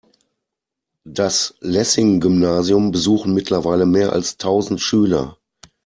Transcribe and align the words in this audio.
Das 1.05 1.53
Lessing-Gymnasium 1.59 2.89
besuchen 2.91 3.35
mittlerweile 3.35 3.85
mehr 3.85 4.13
als 4.13 4.37
tausend 4.37 4.81
Schüler. 4.81 5.37